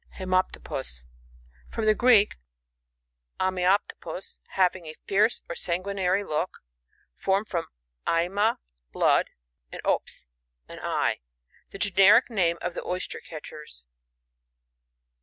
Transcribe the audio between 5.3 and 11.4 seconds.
or sanguinary look; formed from aima, blood, and ops, an eye.